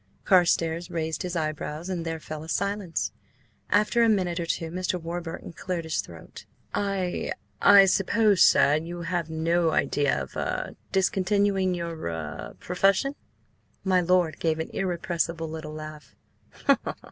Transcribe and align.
Carstares 0.25 0.89
raised 0.89 1.21
his 1.21 1.35
eyebrows, 1.35 1.87
and 1.87 2.03
there 2.03 2.19
fell 2.19 2.41
a 2.43 2.49
silence. 2.49 3.11
After 3.69 4.01
a 4.01 4.09
minute 4.09 4.39
or 4.39 4.47
two 4.47 4.71
Mr. 4.71 4.99
Warburton 4.99 5.53
cleared 5.53 5.83
his 5.83 6.01
throat. 6.01 6.47
"I–I 6.73 7.85
suppose, 7.85 8.41
sir–you 8.41 9.01
have 9.03 9.29
no 9.29 9.69
idea 9.69 10.19
of–er–discontinuing 10.19 11.75
your–er–profession?" 11.75 13.13
My 13.83 14.01
lord 14.01 14.39
gave 14.39 14.57
an 14.57 14.71
irrepressible 14.73 15.47
little 15.47 15.73
laugh. 15.73 16.15